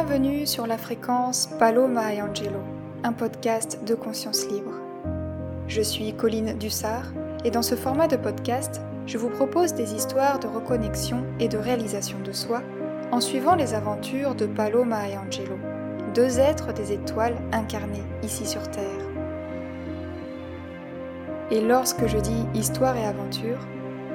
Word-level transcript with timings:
Bienvenue 0.00 0.46
sur 0.46 0.68
la 0.68 0.78
fréquence 0.78 1.48
Paloma 1.58 2.14
et 2.14 2.22
Angelo, 2.22 2.60
un 3.02 3.12
podcast 3.12 3.80
de 3.84 3.96
conscience 3.96 4.46
libre. 4.46 4.70
Je 5.66 5.82
suis 5.82 6.14
Colline 6.14 6.56
Dussard 6.56 7.12
et 7.44 7.50
dans 7.50 7.62
ce 7.62 7.74
format 7.74 8.06
de 8.06 8.16
podcast, 8.16 8.80
je 9.06 9.18
vous 9.18 9.28
propose 9.28 9.74
des 9.74 9.94
histoires 9.94 10.38
de 10.38 10.46
reconnexion 10.46 11.24
et 11.40 11.48
de 11.48 11.58
réalisation 11.58 12.20
de 12.20 12.30
soi 12.30 12.62
en 13.10 13.20
suivant 13.20 13.56
les 13.56 13.74
aventures 13.74 14.36
de 14.36 14.46
Paloma 14.46 15.08
et 15.08 15.18
Angelo, 15.18 15.58
deux 16.14 16.38
êtres 16.38 16.72
des 16.72 16.92
étoiles 16.92 17.36
incarnés 17.50 18.04
ici 18.22 18.46
sur 18.46 18.70
Terre. 18.70 18.84
Et 21.50 21.60
lorsque 21.60 22.06
je 22.06 22.18
dis 22.18 22.46
histoire 22.54 22.96
et 22.96 23.04
aventure, 23.04 23.66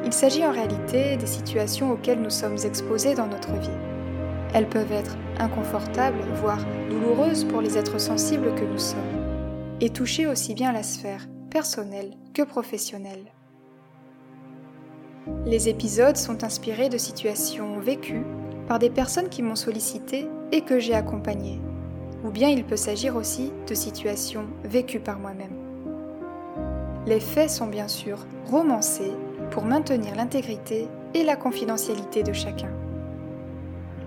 il 0.05 0.13
s'agit 0.13 0.45
en 0.45 0.53
réalité 0.53 1.17
des 1.17 1.27
situations 1.27 1.91
auxquelles 1.91 2.21
nous 2.21 2.29
sommes 2.29 2.57
exposés 2.63 3.15
dans 3.15 3.27
notre 3.27 3.51
vie 3.51 3.92
elles 4.53 4.69
peuvent 4.69 4.91
être 4.91 5.17
inconfortables, 5.39 6.23
voire 6.35 6.63
douloureuses 6.89 7.43
pour 7.45 7.61
les 7.61 7.77
êtres 7.77 7.99
sensibles 7.99 8.53
que 8.55 8.65
nous 8.65 8.79
sommes, 8.79 8.99
et 9.81 9.89
toucher 9.89 10.27
aussi 10.27 10.53
bien 10.53 10.71
la 10.71 10.83
sphère 10.83 11.27
personnelle 11.49 12.11
que 12.33 12.43
professionnelle. 12.43 13.31
Les 15.45 15.69
épisodes 15.69 16.17
sont 16.17 16.43
inspirés 16.43 16.89
de 16.89 16.97
situations 16.97 17.79
vécues 17.79 18.25
par 18.67 18.79
des 18.79 18.89
personnes 18.89 19.29
qui 19.29 19.41
m'ont 19.41 19.55
sollicité 19.55 20.27
et 20.51 20.61
que 20.61 20.79
j'ai 20.79 20.93
accompagnées, 20.93 21.59
ou 22.23 22.29
bien 22.29 22.49
il 22.49 22.63
peut 22.63 22.77
s'agir 22.77 23.15
aussi 23.15 23.51
de 23.67 23.73
situations 23.73 24.47
vécues 24.63 24.99
par 24.99 25.19
moi-même. 25.19 25.57
Les 27.05 27.19
faits 27.19 27.49
sont 27.49 27.67
bien 27.67 27.87
sûr 27.87 28.25
romancés 28.45 29.11
pour 29.51 29.65
maintenir 29.65 30.15
l'intégrité 30.15 30.87
et 31.13 31.23
la 31.23 31.35
confidentialité 31.35 32.23
de 32.23 32.33
chacun. 32.33 32.71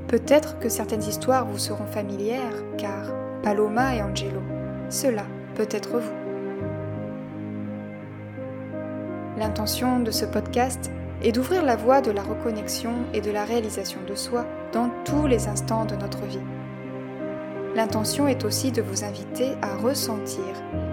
Peut-être 0.08 0.60
que 0.60 0.68
certaines 0.68 1.02
histoires 1.02 1.46
vous 1.46 1.58
seront 1.58 1.86
familières, 1.86 2.62
car 2.78 3.12
Paloma 3.42 3.96
et 3.96 4.02
Angelo, 4.02 4.40
cela 4.88 5.24
peut 5.56 5.66
être 5.70 5.98
vous. 5.98 6.14
L'intention 9.36 9.98
de 9.98 10.12
ce 10.12 10.24
podcast 10.24 10.92
est 11.22 11.32
d'ouvrir 11.32 11.64
la 11.64 11.74
voie 11.74 12.00
de 12.00 12.12
la 12.12 12.22
reconnexion 12.22 12.92
et 13.14 13.20
de 13.20 13.32
la 13.32 13.44
réalisation 13.44 13.98
de 14.06 14.14
soi 14.14 14.46
dans 14.72 14.90
tous 15.04 15.26
les 15.26 15.48
instants 15.48 15.84
de 15.84 15.96
notre 15.96 16.24
vie. 16.24 16.38
L'intention 17.74 18.28
est 18.28 18.44
aussi 18.44 18.70
de 18.70 18.82
vous 18.82 19.02
inviter 19.02 19.54
à 19.60 19.76
ressentir 19.76 20.44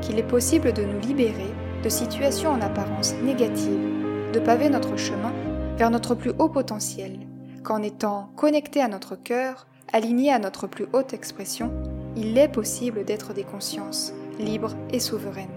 qu'il 0.01 0.17
est 0.17 0.23
possible 0.23 0.73
de 0.73 0.83
nous 0.83 0.99
libérer 0.99 1.53
de 1.83 1.89
situations 1.89 2.49
en 2.49 2.61
apparence 2.61 3.13
négatives, 3.23 4.31
de 4.33 4.39
paver 4.39 4.69
notre 4.69 4.97
chemin 4.97 5.31
vers 5.77 5.91
notre 5.91 6.15
plus 6.15 6.31
haut 6.39 6.49
potentiel 6.49 7.19
qu'en 7.63 7.81
étant 7.81 8.29
connecté 8.35 8.81
à 8.81 8.87
notre 8.87 9.15
cœur, 9.15 9.67
aligné 9.91 10.31
à 10.31 10.39
notre 10.39 10.67
plus 10.67 10.85
haute 10.93 11.13
expression, 11.13 11.71
il 12.15 12.37
est 12.37 12.49
possible 12.49 13.05
d'être 13.05 13.33
des 13.33 13.43
consciences 13.43 14.13
libres 14.39 14.75
et 14.91 14.99
souveraines. 14.99 15.47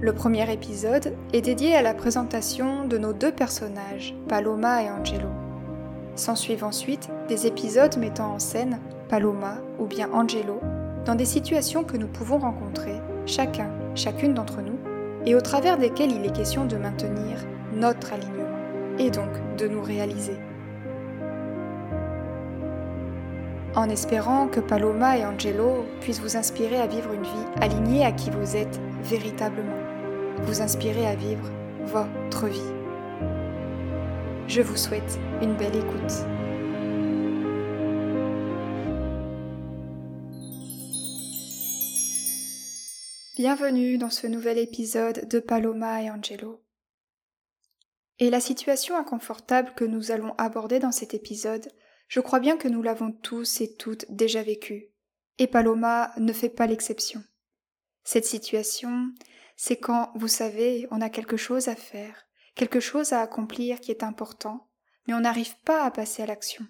Le 0.00 0.14
premier 0.14 0.50
épisode 0.50 1.14
est 1.32 1.42
dédié 1.42 1.74
à 1.76 1.82
la 1.82 1.94
présentation 1.94 2.86
de 2.86 2.98
nos 2.98 3.12
deux 3.12 3.32
personnages, 3.32 4.14
Paloma 4.28 4.82
et 4.82 4.90
Angelo. 4.90 5.28
S'ensuivent 6.16 6.64
ensuite 6.64 7.08
des 7.28 7.46
épisodes 7.46 7.96
mettant 7.98 8.32
en 8.32 8.38
scène 8.38 8.80
Paloma 9.08 9.58
ou 9.78 9.86
bien 9.86 10.10
Angelo 10.12 10.58
dans 11.04 11.14
des 11.14 11.26
situations 11.26 11.84
que 11.84 11.96
nous 11.96 12.08
pouvons 12.08 12.38
rencontrer, 12.38 13.00
chacun, 13.26 13.70
chacune 13.94 14.34
d'entre 14.34 14.62
nous, 14.62 14.78
et 15.26 15.34
au 15.34 15.40
travers 15.40 15.78
desquelles 15.78 16.12
il 16.12 16.24
est 16.24 16.34
question 16.34 16.64
de 16.64 16.76
maintenir 16.76 17.44
notre 17.74 18.12
alignement 18.12 18.39
et 19.00 19.10
donc 19.10 19.30
de 19.56 19.66
nous 19.66 19.82
réaliser. 19.82 20.36
En 23.74 23.88
espérant 23.88 24.46
que 24.46 24.60
Paloma 24.60 25.16
et 25.16 25.24
Angelo 25.24 25.86
puissent 26.00 26.20
vous 26.20 26.36
inspirer 26.36 26.76
à 26.76 26.86
vivre 26.86 27.12
une 27.14 27.22
vie 27.22 27.46
alignée 27.60 28.04
à 28.04 28.12
qui 28.12 28.30
vous 28.30 28.56
êtes 28.56 28.78
véritablement, 29.02 29.78
vous 30.42 30.60
inspirer 30.60 31.06
à 31.06 31.14
vivre 31.14 31.50
votre 31.86 32.46
vie. 32.46 32.60
Je 34.48 34.60
vous 34.60 34.76
souhaite 34.76 35.18
une 35.40 35.54
belle 35.54 35.76
écoute. 35.76 36.26
Bienvenue 43.38 43.96
dans 43.96 44.10
ce 44.10 44.26
nouvel 44.26 44.58
épisode 44.58 45.26
de 45.30 45.38
Paloma 45.38 46.02
et 46.02 46.10
Angelo. 46.10 46.60
Et 48.20 48.28
la 48.28 48.40
situation 48.40 48.98
inconfortable 48.98 49.72
que 49.74 49.84
nous 49.84 50.10
allons 50.10 50.34
aborder 50.36 50.78
dans 50.78 50.92
cet 50.92 51.14
épisode, 51.14 51.72
je 52.06 52.20
crois 52.20 52.38
bien 52.38 52.58
que 52.58 52.68
nous 52.68 52.82
l'avons 52.82 53.12
tous 53.12 53.62
et 53.62 53.74
toutes 53.74 54.04
déjà 54.10 54.42
vécue. 54.42 54.90
Et 55.38 55.46
Paloma 55.46 56.12
ne 56.18 56.34
fait 56.34 56.50
pas 56.50 56.66
l'exception. 56.66 57.24
Cette 58.04 58.26
situation, 58.26 59.10
c'est 59.56 59.78
quand, 59.78 60.12
vous 60.14 60.28
savez, 60.28 60.86
on 60.90 61.00
a 61.00 61.08
quelque 61.08 61.38
chose 61.38 61.68
à 61.68 61.74
faire, 61.74 62.26
quelque 62.54 62.78
chose 62.78 63.14
à 63.14 63.22
accomplir 63.22 63.80
qui 63.80 63.90
est 63.90 64.02
important, 64.02 64.68
mais 65.06 65.14
on 65.14 65.20
n'arrive 65.20 65.58
pas 65.64 65.82
à 65.82 65.90
passer 65.90 66.22
à 66.22 66.26
l'action. 66.26 66.66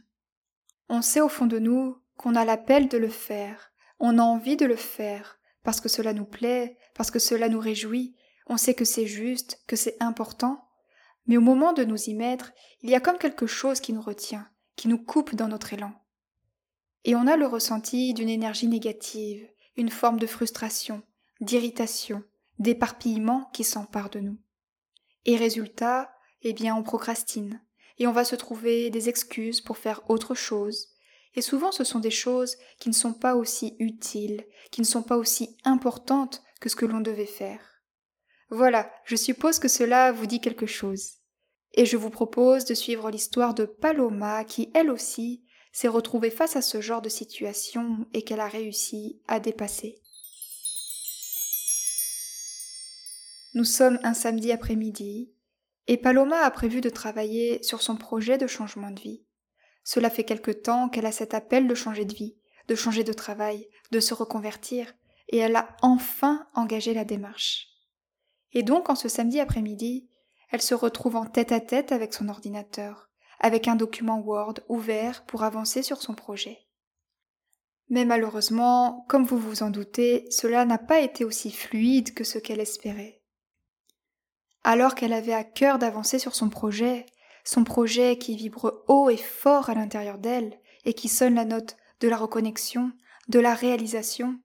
On 0.89 1.03
sait 1.03 1.21
au 1.21 1.29
fond 1.29 1.47
de 1.47 1.59
nous 1.59 1.97
qu'on 2.17 2.37
a 2.37 2.45
l'appel 2.45 2.87
de 2.87 2.99
le 2.99 3.09
faire, 3.09 3.73
on 3.99 4.19
a 4.19 4.23
envie 4.23 4.57
de 4.57 4.67
le 4.67 4.77
faire, 4.77 5.41
parce 5.65 5.81
que 5.81 5.89
cela 5.89 6.13
nous 6.13 6.27
plaît, 6.27 6.79
parce 6.95 7.11
que 7.11 7.19
cela 7.19 7.49
nous 7.49 7.61
réjouit, 7.61 8.15
on 8.47 8.57
sait 8.57 8.75
que 8.75 8.85
c'est 8.85 9.07
juste, 9.07 9.63
que 9.67 9.77
c'est 9.77 9.97
important, 10.01 10.70
mais 11.31 11.37
au 11.37 11.41
moment 11.41 11.73
de 11.73 11.85
nous 11.85 12.09
y 12.09 12.15
mettre, 12.15 12.51
il 12.83 12.91
y 12.91 12.97
a 12.97 13.01
comme 13.01 13.17
quelque 13.17 13.47
chose 13.47 13.79
qui 13.79 13.93
nous 13.93 14.01
retient, 14.01 14.49
qui 14.75 14.89
nous 14.89 14.99
coupe 14.99 15.37
dans 15.37 15.47
notre 15.47 15.73
élan. 15.73 15.93
Et 17.05 17.15
on 17.15 17.29
a 17.29 17.37
le 17.37 17.47
ressenti 17.47 18.15
d'une 18.15 18.29
énergie 18.29 18.67
négative, 18.67 19.49
une 19.77 19.91
forme 19.91 20.19
de 20.19 20.27
frustration, 20.27 21.05
d'irritation, 21.41 22.25
d'éparpillement 22.59 23.49
qui 23.53 23.63
s'empare 23.63 24.11
de 24.11 24.19
nous. 24.19 24.39
Et 25.25 25.37
résultat, 25.37 26.11
eh 26.43 26.53
bien 26.53 26.75
on 26.75 26.83
procrastine, 26.83 27.63
et 27.99 28.09
on 28.09 28.13
va 28.13 28.25
se 28.25 28.35
trouver 28.35 28.91
des 28.91 29.09
excuses 29.09 29.61
pour 29.61 29.79
faire 29.79 30.01
autre 30.11 30.35
chose, 30.35 30.89
et 31.37 31.43
souvent 31.43 31.71
ce 31.71 31.85
sont 31.85 32.01
des 32.01 32.11
choses 32.11 32.57
qui 32.81 32.89
ne 32.89 32.95
sont 32.95 33.15
pas 33.15 33.37
aussi 33.37 33.77
utiles, 33.79 34.45
qui 34.73 34.81
ne 34.81 34.87
sont 34.87 35.05
pas 35.05 35.17
aussi 35.17 35.57
importantes 35.63 36.43
que 36.61 36.69
ce 36.69 36.75
que 36.75 36.87
l'on 36.87 37.01
devait 37.01 37.25
faire. 37.25 37.61
Voilà, 38.49 38.91
je 39.05 39.15
suppose 39.15 39.61
que 39.61 39.69
cela 39.69 40.11
vous 40.11 40.27
dit 40.27 40.41
quelque 40.41 40.67
chose. 40.67 41.20
Et 41.75 41.87
je 41.87 41.97
vous 41.97 42.11
propose 42.11 42.65
de 42.65 42.75
suivre 42.75 43.11
l'histoire 43.11 43.55
de 43.55 43.65
Paloma 43.65 44.45
qui, 44.45 44.71
elle 44.75 44.91
aussi, 44.91 45.45
s'est 45.73 45.89
retrouvée 45.89 46.31
face 46.31 46.57
à 46.57 46.63
ce 46.63 46.81
genre 46.81 47.03
de 47.03 47.09
situation 47.09 48.07
et 48.13 48.23
qu'elle 48.23 48.41
a 48.41 48.49
réussi 48.49 49.21
à 49.29 49.39
dépasser. 49.41 50.01
Nous 53.55 53.65
sommes 53.65 53.99
un 54.03 54.15
samedi 54.15 54.53
après-midi 54.53 55.33
et 55.87 55.97
Paloma 55.97 56.41
a 56.41 56.51
prévu 56.51 56.81
de 56.81 56.91
travailler 56.91 57.63
sur 57.63 57.83
son 57.83 57.97
projet 57.97 58.39
de 58.39 58.47
changement 58.47 58.91
de 58.91 59.01
vie. 59.01 59.25
Cela 59.83 60.11
fait 60.11 60.25
quelque 60.25 60.51
temps 60.51 60.89
qu'elle 60.89 61.07
a 61.07 61.13
cet 61.13 61.35
appel 61.35 61.67
de 61.67 61.75
changer 61.75 62.05
de 62.05 62.15
vie, 62.15 62.37
de 62.69 62.75
changer 62.75 63.03
de 63.03 63.13
travail, 63.13 63.67
de 63.91 63.99
se 63.99 64.15
reconvertir, 64.15 64.93
et 65.29 65.39
elle 65.39 65.57
a 65.57 65.77
enfin 65.83 66.47
engagé 66.55 66.95
la 66.95 67.05
démarche. 67.05 67.69
Et 68.53 68.63
donc, 68.63 68.91
en 68.91 68.95
ce 68.95 69.09
samedi 69.09 69.41
après-midi, 69.41 70.09
elle 70.51 70.63
se 70.63 70.75
retrouve 70.75 71.17
en 71.17 71.27
tête 71.27 71.53
à 71.53 71.61
tête 71.61 71.93
avec 71.93 72.13
son 72.13 72.29
ordinateur, 72.29 73.09
avec 73.39 73.69
un 73.69 73.77
document 73.77 74.21
Word 74.21 74.55
ouvert 74.69 75.25
pour 75.25 75.45
avancer 75.45 75.83
sur 75.83 76.03
son 76.03 76.15
projet. 76.15 76.59
Mais 77.89 78.05
malheureusement, 78.05 79.05
comme 79.09 79.25
vous 79.25 79.39
vous 79.39 79.63
en 79.63 79.71
doutez, 79.71 80.27
cela 80.31 80.65
n'a 80.65 80.79
pas 80.79 81.01
été 81.01 81.25
aussi 81.25 81.51
fluide 81.51 82.15
que 82.15 82.25
ce 82.25 82.39
qu'elle 82.39 82.61
espérait. 82.61 83.23
Alors 84.63 84.95
qu'elle 84.95 85.13
avait 85.13 85.33
à 85.33 85.45
cœur 85.45 85.79
d'avancer 85.79 86.19
sur 86.19 86.35
son 86.35 86.51
projet, 86.51 87.07
son 87.45 87.65
projet 87.65 88.19
qui 88.19 88.37
vibre 88.37 88.85
haut 88.89 89.09
et 89.09 89.17
fort 89.17 89.71
à 89.71 89.75
l'intérieur 89.75 90.19
d'elle 90.19 90.61
et 90.85 90.93
qui 90.93 91.09
sonne 91.09 91.35
la 91.35 91.45
note 91.45 91.77
de 92.01 92.09
la 92.09 92.17
reconnexion, 92.17 92.93
de 93.29 93.41
la 93.41 93.55
réalisation, 93.55 94.39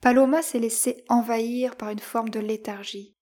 Paloma 0.00 0.42
s'est 0.42 0.58
laissée 0.58 1.04
envahir 1.08 1.76
par 1.76 1.90
une 1.90 1.98
forme 1.98 2.28
de 2.28 2.40
léthargie 2.40 3.16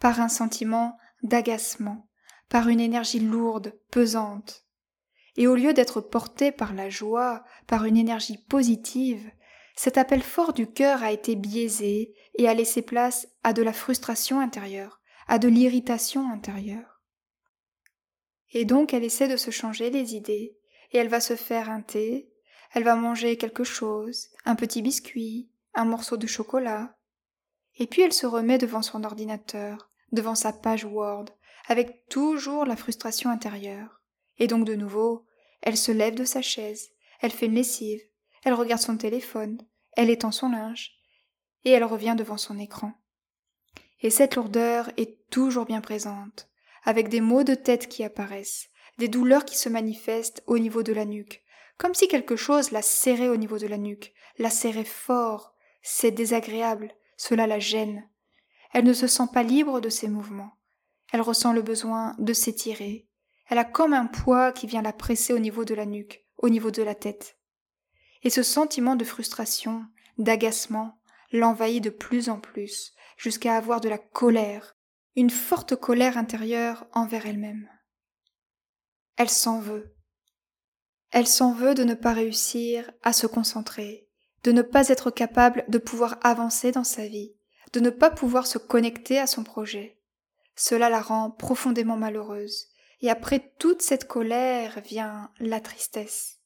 par 0.00 0.20
un 0.20 0.28
sentiment 0.28 0.96
d'agacement, 1.22 2.08
par 2.48 2.68
une 2.68 2.80
énergie 2.80 3.20
lourde, 3.20 3.78
pesante. 3.90 4.66
Et 5.36 5.46
au 5.46 5.54
lieu 5.54 5.72
d'être 5.72 6.00
porté 6.00 6.52
par 6.52 6.74
la 6.74 6.90
joie, 6.90 7.44
par 7.66 7.84
une 7.84 7.96
énergie 7.96 8.38
positive, 8.38 9.30
cet 9.76 9.96
appel 9.96 10.22
fort 10.22 10.52
du 10.52 10.66
cœur 10.66 11.02
a 11.02 11.12
été 11.12 11.36
biaisé 11.36 12.14
et 12.34 12.48
a 12.48 12.54
laissé 12.54 12.82
place 12.82 13.28
à 13.42 13.52
de 13.52 13.62
la 13.62 13.72
frustration 13.72 14.40
intérieure, 14.40 15.00
à 15.26 15.38
de 15.38 15.48
l'irritation 15.48 16.30
intérieure. 16.30 17.00
Et 18.52 18.64
donc 18.64 18.92
elle 18.92 19.04
essaie 19.04 19.28
de 19.28 19.36
se 19.36 19.50
changer 19.50 19.90
les 19.90 20.14
idées, 20.14 20.56
et 20.92 20.98
elle 20.98 21.08
va 21.08 21.20
se 21.20 21.36
faire 21.36 21.70
un 21.70 21.82
thé, 21.82 22.30
elle 22.72 22.84
va 22.84 22.96
manger 22.96 23.36
quelque 23.36 23.64
chose, 23.64 24.28
un 24.44 24.56
petit 24.56 24.82
biscuit, 24.82 25.50
un 25.74 25.84
morceau 25.84 26.16
de 26.16 26.26
chocolat, 26.26 26.96
et 27.78 27.86
puis 27.86 28.02
elle 28.02 28.12
se 28.12 28.26
remet 28.26 28.58
devant 28.58 28.82
son 28.82 29.04
ordinateur, 29.04 29.89
devant 30.12 30.34
sa 30.34 30.52
page 30.52 30.84
Word, 30.84 31.26
avec 31.68 32.08
toujours 32.08 32.64
la 32.64 32.76
frustration 32.76 33.30
intérieure. 33.30 34.02
Et 34.38 34.46
donc 34.46 34.64
de 34.64 34.74
nouveau, 34.74 35.26
elle 35.62 35.76
se 35.76 35.92
lève 35.92 36.14
de 36.14 36.24
sa 36.24 36.42
chaise, 36.42 36.90
Elle 37.20 37.30
fait 37.32 37.46
une 37.46 37.54
lessive, 37.54 38.00
elle 38.44 38.54
regarde 38.54 38.80
son 38.80 38.96
téléphone, 38.96 39.58
elle 39.92 40.08
étend 40.08 40.32
son 40.32 40.48
linge, 40.48 40.92
et 41.64 41.70
elle 41.70 41.84
revient 41.84 42.14
devant 42.16 42.38
son 42.38 42.58
écran. 42.58 42.94
Et 44.00 44.10
cette 44.10 44.36
lourdeur 44.36 44.90
est 44.96 45.28
toujours 45.28 45.66
bien 45.66 45.82
présente, 45.82 46.48
avec 46.84 47.08
des 47.08 47.20
maux 47.20 47.44
de 47.44 47.54
tête 47.54 47.88
qui 47.88 48.02
apparaissent, 48.02 48.70
des 48.98 49.08
douleurs 49.08 49.44
qui 49.44 49.58
se 49.58 49.68
manifestent 49.68 50.42
au 50.46 50.58
niveau 50.58 50.82
de 50.82 50.94
la 50.94 51.04
nuque, 51.04 51.44
comme 51.76 51.94
si 51.94 52.08
quelque 52.08 52.36
chose 52.36 52.72
la 52.72 52.82
serrait 52.82 53.28
au 53.28 53.36
niveau 53.36 53.58
de 53.58 53.66
la 53.66 53.78
nuque, 53.78 54.12
la 54.38 54.50
serrait 54.50 54.84
fort, 54.84 55.54
c'est 55.82 56.10
désagréable, 56.10 56.92
cela 57.16 57.46
la 57.46 57.58
gêne. 57.58 58.08
Elle 58.72 58.84
ne 58.84 58.92
se 58.92 59.06
sent 59.06 59.28
pas 59.32 59.42
libre 59.42 59.80
de 59.80 59.88
ses 59.88 60.08
mouvements. 60.08 60.52
Elle 61.12 61.20
ressent 61.20 61.52
le 61.52 61.62
besoin 61.62 62.14
de 62.18 62.32
s'étirer. 62.32 63.08
Elle 63.48 63.58
a 63.58 63.64
comme 63.64 63.92
un 63.92 64.06
poids 64.06 64.52
qui 64.52 64.66
vient 64.66 64.82
la 64.82 64.92
presser 64.92 65.32
au 65.32 65.38
niveau 65.38 65.64
de 65.64 65.74
la 65.74 65.86
nuque, 65.86 66.24
au 66.38 66.48
niveau 66.48 66.70
de 66.70 66.82
la 66.82 66.94
tête. 66.94 67.36
Et 68.22 68.30
ce 68.30 68.42
sentiment 68.42 68.96
de 68.96 69.04
frustration, 69.04 69.84
d'agacement, 70.18 71.00
l'envahit 71.32 71.82
de 71.82 71.90
plus 71.90 72.28
en 72.28 72.38
plus, 72.38 72.92
jusqu'à 73.16 73.56
avoir 73.56 73.80
de 73.80 73.88
la 73.88 73.98
colère, 73.98 74.76
une 75.16 75.30
forte 75.30 75.74
colère 75.74 76.16
intérieure 76.16 76.86
envers 76.92 77.26
elle-même. 77.26 77.68
Elle 79.16 79.28
s'en 79.28 79.60
veut. 79.60 79.94
Elle 81.10 81.26
s'en 81.26 81.52
veut 81.52 81.74
de 81.74 81.82
ne 81.82 81.94
pas 81.94 82.12
réussir 82.12 82.90
à 83.02 83.12
se 83.12 83.26
concentrer, 83.26 84.08
de 84.44 84.52
ne 84.52 84.62
pas 84.62 84.88
être 84.88 85.10
capable 85.10 85.64
de 85.68 85.78
pouvoir 85.78 86.18
avancer 86.22 86.70
dans 86.70 86.84
sa 86.84 87.06
vie, 87.06 87.34
de 87.72 87.80
ne 87.80 87.90
pas 87.90 88.10
pouvoir 88.10 88.46
se 88.46 88.58
connecter 88.58 89.18
à 89.18 89.26
son 89.26 89.44
projet. 89.44 89.98
Cela 90.56 90.90
la 90.90 91.00
rend 91.00 91.30
profondément 91.30 91.96
malheureuse, 91.96 92.68
et 93.00 93.10
après 93.10 93.52
toute 93.58 93.82
cette 93.82 94.06
colère 94.06 94.80
vient 94.80 95.30
la 95.38 95.60
tristesse. 95.60 96.38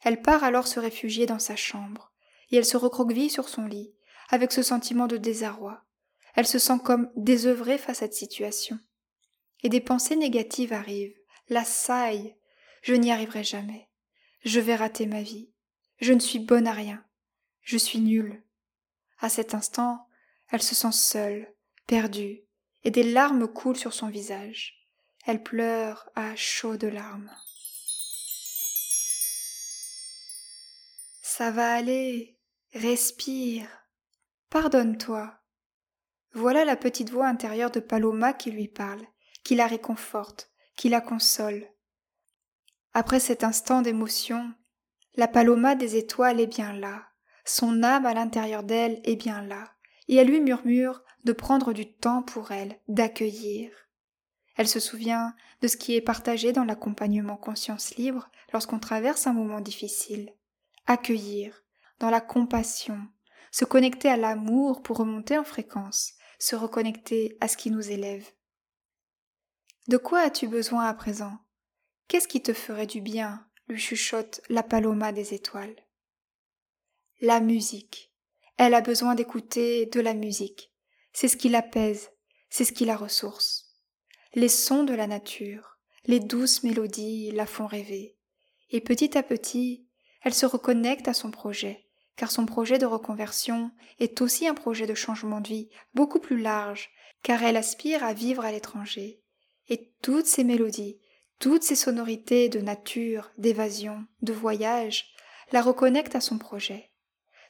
Elle 0.00 0.22
part 0.22 0.44
alors 0.44 0.66
se 0.66 0.80
réfugier 0.80 1.26
dans 1.26 1.38
sa 1.38 1.56
chambre, 1.56 2.12
et 2.50 2.56
elle 2.56 2.64
se 2.64 2.76
recroqueville 2.76 3.30
sur 3.30 3.48
son 3.48 3.66
lit, 3.66 3.94
avec 4.30 4.52
ce 4.52 4.62
sentiment 4.62 5.06
de 5.06 5.16
désarroi. 5.16 5.84
Elle 6.34 6.46
se 6.46 6.58
sent 6.58 6.78
comme 6.84 7.10
désœuvrée 7.16 7.78
face 7.78 8.02
à 8.02 8.06
cette 8.06 8.14
situation. 8.14 8.78
Et 9.62 9.68
des 9.68 9.80
pensées 9.80 10.16
négatives 10.16 10.72
arrivent, 10.72 11.16
la 11.48 11.64
saille. 11.64 12.34
Je 12.82 12.94
n'y 12.94 13.12
arriverai 13.12 13.44
jamais. 13.44 13.88
Je 14.44 14.58
vais 14.58 14.74
rater 14.74 15.06
ma 15.06 15.22
vie. 15.22 15.50
Je 16.00 16.12
ne 16.12 16.18
suis 16.18 16.40
bonne 16.40 16.66
à 16.66 16.72
rien. 16.72 17.04
Je 17.60 17.76
suis 17.76 18.00
nulle. 18.00 18.42
À 19.20 19.28
cet 19.28 19.54
instant, 19.54 20.08
elle 20.52 20.62
se 20.62 20.74
sent 20.74 20.92
seule, 20.92 21.52
perdue, 21.86 22.42
et 22.84 22.90
des 22.90 23.02
larmes 23.02 23.48
coulent 23.48 23.76
sur 23.76 23.94
son 23.94 24.08
visage. 24.08 24.86
Elle 25.24 25.42
pleure 25.42 26.10
à 26.14 26.36
chaudes 26.36 26.84
larmes. 26.84 27.30
Ça 31.22 31.50
va 31.50 31.72
aller. 31.72 32.38
Respire. 32.74 33.66
Pardonne-toi. 34.50 35.34
Voilà 36.34 36.64
la 36.64 36.76
petite 36.76 37.10
voix 37.10 37.26
intérieure 37.26 37.70
de 37.70 37.80
Paloma 37.80 38.34
qui 38.34 38.50
lui 38.50 38.68
parle, 38.68 39.06
qui 39.44 39.54
la 39.54 39.66
réconforte, 39.66 40.50
qui 40.76 40.90
la 40.90 41.00
console. 41.00 41.66
Après 42.92 43.20
cet 43.20 43.42
instant 43.42 43.80
d'émotion, 43.80 44.52
la 45.14 45.28
Paloma 45.28 45.74
des 45.74 45.96
étoiles 45.96 46.40
est 46.40 46.46
bien 46.46 46.74
là, 46.74 47.06
son 47.44 47.82
âme 47.82 48.06
à 48.06 48.14
l'intérieur 48.14 48.62
d'elle 48.62 49.00
est 49.04 49.16
bien 49.16 49.42
là, 49.42 49.72
et 50.12 50.16
elle 50.16 50.28
lui 50.28 50.42
murmure 50.42 51.02
de 51.24 51.32
prendre 51.32 51.72
du 51.72 51.90
temps 51.90 52.22
pour 52.22 52.52
elle, 52.52 52.78
d'accueillir. 52.86 53.72
Elle 54.56 54.68
se 54.68 54.78
souvient 54.78 55.34
de 55.62 55.68
ce 55.68 55.78
qui 55.78 55.96
est 55.96 56.02
partagé 56.02 56.52
dans 56.52 56.64
l'accompagnement 56.64 57.38
conscience 57.38 57.94
libre 57.94 58.30
lorsqu'on 58.52 58.78
traverse 58.78 59.26
un 59.26 59.32
moment 59.32 59.62
difficile. 59.62 60.34
Accueillir, 60.84 61.64
dans 61.98 62.10
la 62.10 62.20
compassion, 62.20 63.00
se 63.52 63.64
connecter 63.64 64.10
à 64.10 64.18
l'amour 64.18 64.82
pour 64.82 64.98
remonter 64.98 65.38
en 65.38 65.44
fréquence, 65.44 66.12
se 66.38 66.56
reconnecter 66.56 67.38
à 67.40 67.48
ce 67.48 67.56
qui 67.56 67.70
nous 67.70 67.90
élève. 67.90 68.28
De 69.88 69.96
quoi 69.96 70.20
as-tu 70.20 70.46
besoin 70.46 70.84
à 70.84 70.92
présent? 70.92 71.38
Qu'est-ce 72.08 72.28
qui 72.28 72.42
te 72.42 72.52
ferait 72.52 72.86
du 72.86 73.00
bien? 73.00 73.48
lui 73.66 73.78
chuchote 73.78 74.42
la 74.50 74.62
paloma 74.62 75.10
des 75.12 75.32
étoiles. 75.32 75.76
La 77.22 77.40
musique. 77.40 78.11
Elle 78.56 78.74
a 78.74 78.80
besoin 78.80 79.14
d'écouter 79.14 79.86
de 79.86 80.00
la 80.00 80.14
musique. 80.14 80.72
C'est 81.12 81.28
ce 81.28 81.36
qui 81.36 81.48
l'apaise, 81.48 82.10
c'est 82.48 82.64
ce 82.64 82.72
qui 82.72 82.84
la 82.84 82.96
ressource. 82.96 83.74
Les 84.34 84.48
sons 84.48 84.84
de 84.84 84.94
la 84.94 85.06
nature, 85.06 85.78
les 86.06 86.20
douces 86.20 86.62
mélodies 86.62 87.30
la 87.32 87.46
font 87.46 87.66
rêver. 87.66 88.16
Et 88.70 88.80
petit 88.80 89.16
à 89.16 89.22
petit, 89.22 89.86
elle 90.22 90.34
se 90.34 90.46
reconnecte 90.46 91.08
à 91.08 91.14
son 91.14 91.30
projet, 91.30 91.86
car 92.16 92.30
son 92.30 92.46
projet 92.46 92.78
de 92.78 92.86
reconversion 92.86 93.70
est 93.98 94.20
aussi 94.20 94.46
un 94.46 94.54
projet 94.54 94.86
de 94.86 94.94
changement 94.94 95.40
de 95.40 95.48
vie 95.48 95.70
beaucoup 95.94 96.20
plus 96.20 96.40
large, 96.40 96.90
car 97.22 97.42
elle 97.42 97.56
aspire 97.56 98.04
à 98.04 98.12
vivre 98.12 98.44
à 98.44 98.52
l'étranger. 98.52 99.22
Et 99.68 99.92
toutes 100.02 100.26
ces 100.26 100.44
mélodies, 100.44 101.00
toutes 101.38 101.62
ces 101.62 101.76
sonorités 101.76 102.48
de 102.48 102.60
nature, 102.60 103.30
d'évasion, 103.38 104.06
de 104.22 104.32
voyage, 104.32 105.12
la 105.52 105.62
reconnectent 105.62 106.16
à 106.16 106.20
son 106.20 106.38
projet. 106.38 106.91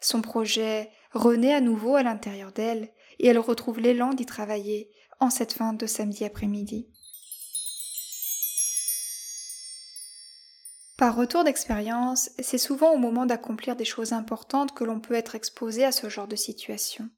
Son 0.03 0.21
projet 0.21 0.91
renaît 1.13 1.55
à 1.55 1.61
nouveau 1.61 1.95
à 1.95 2.03
l'intérieur 2.03 2.51
d'elle, 2.53 2.91
et 3.21 3.29
elle 3.29 3.39
retrouve 3.39 3.79
l'élan 3.79 4.13
d'y 4.13 4.27
travailler 4.27 4.91
en 5.21 5.31
cette 5.31 5.53
fin 5.53 5.73
de 5.73 5.87
samedi 5.87 6.25
après-midi. 6.25 6.89
Par 10.99 11.15
retour 11.15 11.45
d'expérience, 11.45 12.31
c'est 12.41 12.59
souvent 12.59 12.93
au 12.93 12.99
moment 12.99 13.27
d'accomplir 13.27 13.77
des 13.77 13.85
choses 13.85 14.13
importantes 14.13 14.75
que 14.75 14.83
l'on 14.83 14.99
peut 14.99 15.15
être 15.15 15.37
exposé 15.37 15.85
à 15.85 15.93
ce 15.93 16.09
genre 16.09 16.29
de 16.29 16.37
situation, 16.37 17.09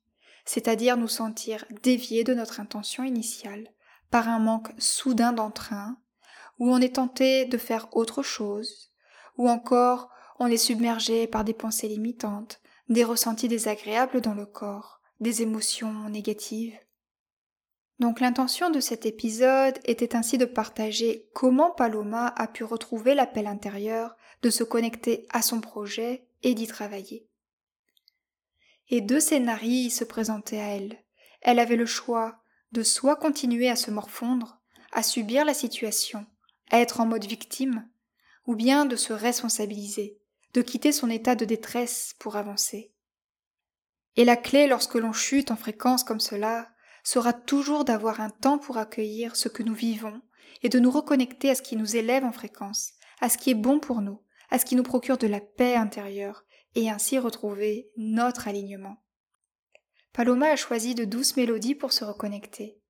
c'est-à-dire 0.44 0.98
nous 0.98 1.08
sentir 1.08 1.64
déviés 1.82 2.22
de 2.22 2.34
notre 2.34 2.60
intention 2.60 3.02
initiale, 3.02 3.68
par 4.10 4.28
un 4.28 4.38
manque 4.38 4.72
soudain 4.78 5.32
d'entrain, 5.32 5.96
ou 6.58 6.70
on 6.70 6.82
est 6.82 6.96
tenté 6.96 7.46
de 7.46 7.56
faire 7.56 7.88
autre 7.92 8.22
chose, 8.22 8.90
ou 9.38 9.48
encore 9.48 10.10
on 10.38 10.48
est 10.48 10.58
submergé 10.58 11.26
par 11.26 11.44
des 11.44 11.54
pensées 11.54 11.88
limitantes, 11.88 12.60
des 12.88 13.04
ressentis 13.04 13.48
désagréables 13.48 14.20
dans 14.20 14.34
le 14.34 14.46
corps, 14.46 15.00
des 15.20 15.42
émotions 15.42 16.08
négatives. 16.08 16.78
Donc 17.98 18.20
l'intention 18.20 18.70
de 18.70 18.80
cet 18.80 19.06
épisode 19.06 19.78
était 19.84 20.16
ainsi 20.16 20.36
de 20.36 20.44
partager 20.44 21.28
comment 21.32 21.70
Paloma 21.70 22.26
a 22.36 22.48
pu 22.48 22.64
retrouver 22.64 23.14
l'appel 23.14 23.46
intérieur 23.46 24.16
de 24.42 24.50
se 24.50 24.64
connecter 24.64 25.26
à 25.30 25.42
son 25.42 25.60
projet 25.60 26.26
et 26.42 26.54
d'y 26.54 26.66
travailler. 26.66 27.28
Et 28.90 29.00
deux 29.00 29.20
scénarios 29.20 29.90
se 29.90 30.04
présentaient 30.04 30.60
à 30.60 30.76
elle. 30.76 30.98
Elle 31.40 31.58
avait 31.58 31.76
le 31.76 31.86
choix 31.86 32.42
de 32.72 32.82
soit 32.82 33.16
continuer 33.16 33.70
à 33.70 33.76
se 33.76 33.90
morfondre, 33.90 34.60
à 34.92 35.02
subir 35.02 35.44
la 35.44 35.54
situation, 35.54 36.26
à 36.70 36.80
être 36.80 37.00
en 37.00 37.06
mode 37.06 37.24
victime, 37.24 37.88
ou 38.46 38.56
bien 38.56 38.84
de 38.84 38.96
se 38.96 39.12
responsabiliser, 39.12 40.18
de 40.54 40.62
quitter 40.62 40.92
son 40.92 41.10
état 41.10 41.34
de 41.34 41.44
détresse 41.44 42.14
pour 42.18 42.36
avancer. 42.36 42.92
Et 44.16 44.24
la 44.24 44.36
clé 44.36 44.66
lorsque 44.66 44.94
l'on 44.94 45.12
chute 45.12 45.50
en 45.50 45.56
fréquence 45.56 46.04
comme 46.04 46.20
cela, 46.20 46.70
sera 47.02 47.32
toujours 47.32 47.84
d'avoir 47.84 48.20
un 48.20 48.30
temps 48.30 48.58
pour 48.58 48.78
accueillir 48.78 49.36
ce 49.36 49.48
que 49.48 49.62
nous 49.62 49.74
vivons 49.74 50.22
et 50.62 50.68
de 50.68 50.78
nous 50.78 50.90
reconnecter 50.90 51.50
à 51.50 51.54
ce 51.54 51.62
qui 51.62 51.76
nous 51.76 51.96
élève 51.96 52.24
en 52.24 52.32
fréquence, 52.32 52.92
à 53.20 53.28
ce 53.28 53.36
qui 53.36 53.50
est 53.50 53.54
bon 53.54 53.78
pour 53.78 54.00
nous, 54.00 54.22
à 54.50 54.58
ce 54.58 54.64
qui 54.64 54.76
nous 54.76 54.82
procure 54.82 55.18
de 55.18 55.26
la 55.26 55.40
paix 55.40 55.74
intérieure, 55.76 56.44
et 56.74 56.90
ainsi 56.90 57.18
retrouver 57.18 57.90
notre 57.96 58.48
alignement. 58.48 58.96
Paloma 60.12 60.48
a 60.48 60.56
choisi 60.56 60.94
de 60.94 61.04
douces 61.04 61.36
mélodies 61.36 61.74
pour 61.74 61.92
se 61.92 62.04
reconnecter, 62.04 62.80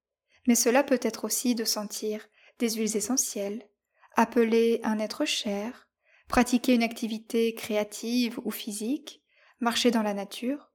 mais 0.47 0.54
cela 0.54 0.83
peut 0.83 1.00
être 1.02 1.25
aussi 1.25 1.54
de 1.54 1.64
sentir 1.64 2.26
des 2.59 2.71
huiles 2.71 2.97
essentielles, 2.97 3.68
appeler 4.16 4.80
un 4.85 4.99
être 4.99 5.25
cher, 5.25 5.84
pratiquer 6.28 6.75
une 6.75 6.83
activité 6.83 7.54
créative 7.54 8.40
ou 8.45 8.50
physique, 8.50 9.23
marcher 9.61 9.90
dans 9.90 10.02
la 10.02 10.14
nature, 10.14 10.73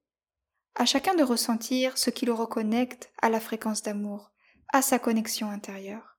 à 0.75 0.85
chacun 0.85 1.15
de 1.15 1.23
ressentir 1.23 1.97
ce 1.97 2.09
qui 2.09 2.25
le 2.25 2.33
reconnecte 2.33 3.11
à 3.21 3.29
la 3.29 3.39
fréquence 3.39 3.81
d'amour, 3.81 4.31
à 4.71 4.81
sa 4.81 4.99
connexion 4.99 5.49
intérieure. 5.49 6.17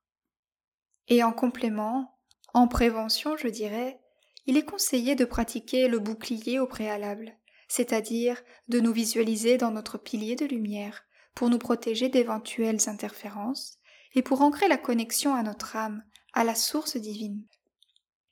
Et 1.08 1.22
en 1.22 1.32
complément, 1.32 2.18
en 2.52 2.68
prévention, 2.68 3.36
je 3.36 3.48
dirais, 3.48 4.00
il 4.46 4.56
est 4.56 4.64
conseillé 4.64 5.14
de 5.14 5.24
pratiquer 5.24 5.88
le 5.88 5.98
bouclier 5.98 6.58
au 6.58 6.66
préalable, 6.66 7.36
c'est-à-dire 7.68 8.42
de 8.68 8.80
nous 8.80 8.92
visualiser 8.92 9.56
dans 9.56 9.70
notre 9.70 9.98
pilier 9.98 10.36
de 10.36 10.46
lumière 10.46 11.04
pour 11.34 11.48
nous 11.48 11.58
protéger 11.58 12.08
d'éventuelles 12.08 12.88
interférences 12.88 13.78
et 14.14 14.22
pour 14.22 14.42
ancrer 14.42 14.68
la 14.68 14.76
connexion 14.76 15.34
à 15.34 15.42
notre 15.42 15.76
âme, 15.76 16.02
à 16.32 16.44
la 16.44 16.54
source 16.54 16.96
divine. 16.96 17.44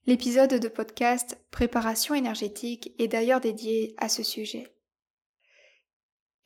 L'épisode 0.09 0.55
de 0.55 0.69
podcast 0.69 1.39
Préparation 1.51 2.15
énergétique 2.15 2.95
est 2.99 3.09
d'ailleurs 3.09 3.43
dédié 3.43 3.95
à 3.99 4.09
ce 4.09 4.23
sujet. 4.23 4.75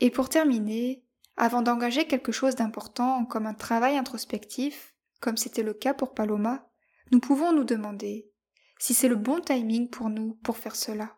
Et 0.01 0.11
pour 0.11 0.29
terminer, 0.29 1.05
avant 1.37 1.63
d'engager 1.63 2.09
quelque 2.09 2.33
chose 2.33 2.57
d'important 2.57 3.25
comme 3.25 3.47
un 3.47 3.55
travail 3.55 3.97
introspectif, 3.97 4.97
comme 5.21 5.37
c'était 5.37 5.63
le 5.63 5.75
cas 5.75 5.95
pour 5.95 6.13
Paloma, 6.13 6.69
nous 7.13 7.21
pouvons 7.21 7.53
nous 7.53 7.63
demander 7.63 8.33
si 8.81 8.95
c'est 8.95 9.07
le 9.07 9.15
bon 9.15 9.41
timing 9.41 9.89
pour 9.89 10.11
nous 10.11 10.35
pour 10.43 10.57
faire 10.57 10.75
cela. 10.75 11.17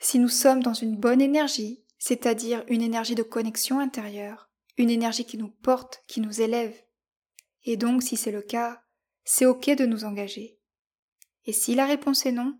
Si 0.00 0.18
nous 0.18 0.28
sommes 0.28 0.64
dans 0.64 0.74
une 0.74 0.96
bonne 0.96 1.20
énergie, 1.20 1.84
c'est-à-dire 1.96 2.64
une 2.66 2.82
énergie 2.82 3.14
de 3.14 3.22
connexion 3.22 3.78
intérieure, 3.78 4.50
une 4.78 4.90
énergie 4.90 5.26
qui 5.26 5.38
nous 5.38 5.50
porte, 5.62 6.02
qui 6.08 6.20
nous 6.20 6.40
élève. 6.40 6.74
Et 7.62 7.76
donc, 7.76 8.02
si 8.02 8.16
c'est 8.16 8.32
le 8.32 8.42
cas, 8.42 8.82
c'est 9.22 9.46
OK 9.46 9.66
de 9.66 9.86
nous 9.86 10.04
engager. 10.04 10.59
Et 11.46 11.52
si 11.52 11.74
la 11.74 11.86
réponse 11.86 12.26
est 12.26 12.32
non, 12.32 12.58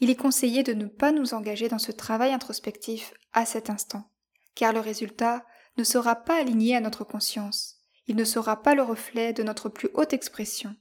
il 0.00 0.10
est 0.10 0.16
conseillé 0.16 0.62
de 0.62 0.74
ne 0.74 0.86
pas 0.86 1.12
nous 1.12 1.34
engager 1.34 1.68
dans 1.68 1.78
ce 1.78 1.92
travail 1.92 2.32
introspectif 2.32 3.14
à 3.32 3.44
cet 3.44 3.70
instant, 3.70 4.10
car 4.54 4.72
le 4.72 4.80
résultat 4.80 5.44
ne 5.76 5.84
sera 5.84 6.16
pas 6.16 6.40
aligné 6.40 6.76
à 6.76 6.80
notre 6.80 7.04
conscience, 7.04 7.78
il 8.06 8.16
ne 8.16 8.24
sera 8.24 8.62
pas 8.62 8.74
le 8.74 8.82
reflet 8.82 9.32
de 9.32 9.42
notre 9.42 9.68
plus 9.68 9.90
haute 9.94 10.12
expression. 10.12 10.74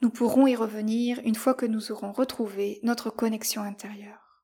Nous 0.00 0.10
pourrons 0.10 0.46
y 0.46 0.56
revenir 0.56 1.20
une 1.24 1.34
fois 1.34 1.54
que 1.54 1.66
nous 1.66 1.92
aurons 1.92 2.12
retrouvé 2.12 2.80
notre 2.82 3.10
connexion 3.10 3.62
intérieure. 3.62 4.42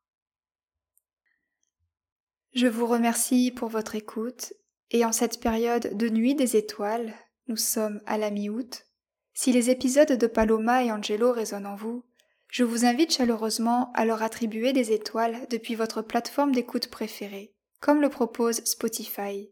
Je 2.55 2.67
vous 2.67 2.87
remercie 2.87 3.51
pour 3.51 3.69
votre 3.69 3.95
écoute 3.95 4.53
et 4.91 5.05
en 5.05 5.13
cette 5.13 5.41
période 5.41 5.97
de 5.97 6.09
nuit 6.11 6.35
des 6.35 6.57
étoiles, 6.57 7.15
nous 7.49 7.57
sommes 7.57 8.03
à 8.07 8.19
la 8.19 8.31
mi-août, 8.31 8.87
si 9.35 9.53
les 9.53 9.71
épisodes 9.71 10.13
de 10.13 10.27
Paloma 10.27 10.85
et 10.85 10.93
Angelo 10.93 11.33
résonnent 11.33 11.67
en 11.67 11.77
vous, 11.77 12.05
je 12.49 12.65
vous 12.65 12.85
invite 12.85 13.13
chaleureusement 13.13 13.91
à 13.95 14.05
leur 14.05 14.23
attribuer 14.23 14.73
des 14.73 14.93
étoiles 14.93 15.47
depuis 15.49 15.75
votre 15.75 16.03
plateforme 16.03 16.53
d'écoute 16.53 16.89
préférée, 16.89 17.55
comme 17.81 18.03
le 18.03 18.11
propose 18.11 18.63
Spotify. 18.65 19.51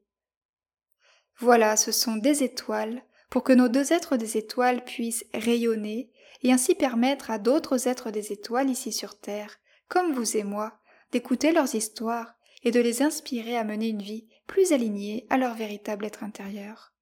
Voilà, 1.39 1.77
ce 1.77 1.93
sont 1.93 2.17
des 2.17 2.43
étoiles 2.43 3.03
pour 3.31 3.43
que 3.43 3.55
nos 3.55 3.69
deux 3.69 3.95
êtres 3.95 4.19
des 4.19 4.37
étoiles 4.37 4.85
puissent 4.85 5.25
rayonner 5.33 6.11
et 6.43 6.53
ainsi 6.53 6.75
permettre 6.75 7.31
à 7.31 7.39
d'autres 7.39 7.89
êtres 7.89 8.11
des 8.11 8.33
étoiles 8.33 8.69
ici 8.69 8.93
sur 8.93 9.19
Terre, 9.19 9.59
comme 9.89 10.13
vous 10.13 10.37
et 10.37 10.45
moi, 10.45 10.79
d'écouter 11.13 11.53
leurs 11.53 11.75
histoires 11.75 12.35
et 12.63 12.71
de 12.71 12.81
les 12.81 13.03
inspirer 13.03 13.57
à 13.57 13.65
mener 13.65 13.89
une 13.89 14.03
vie 14.03 14.29
plus 14.47 14.73
alignée 14.73 15.27
à 15.31 15.39
leur 15.39 15.55
véritable 15.55 16.05
être 16.05 16.23
intérieur. 16.23 16.93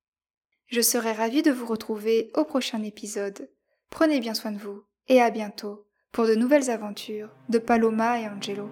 Je 0.69 0.83
serai 0.83 1.13
ravie 1.13 1.41
de 1.41 1.51
vous 1.51 1.65
retrouver 1.65 2.31
au 2.35 2.45
prochain 2.45 2.83
épisode. 2.83 3.49
Prenez 3.89 4.21
bien 4.21 4.35
soin 4.35 4.53
de 4.53 4.59
vous 4.59 4.83
et 5.09 5.23
à 5.23 5.31
bientôt 5.31 5.87
pour 6.13 6.27
de 6.27 6.35
nouvelles 6.35 6.69
aventures 6.69 7.31
de 7.49 7.59
Paloma 7.59 8.21
et 8.21 8.29
Angelo. 8.29 8.69